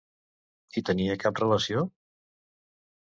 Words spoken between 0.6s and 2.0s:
Hi tenia cap relació?